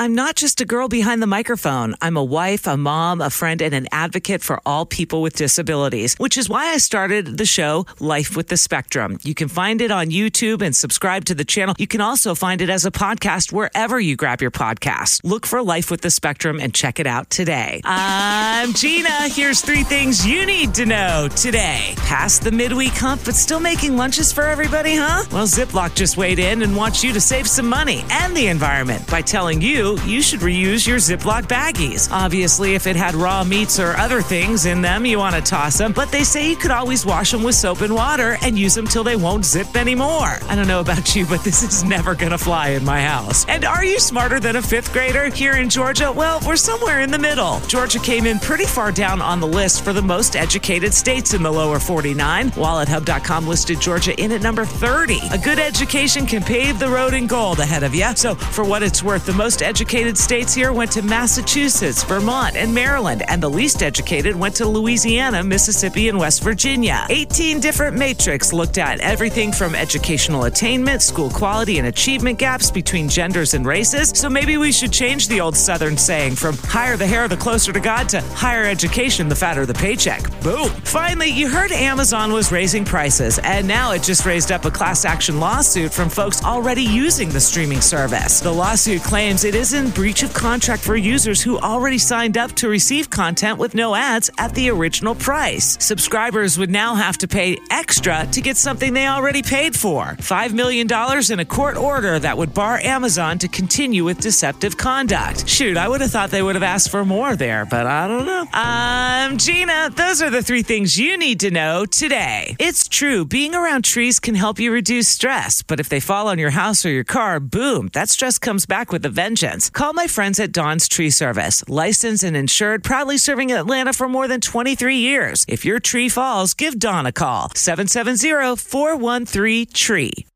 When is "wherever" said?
13.52-14.00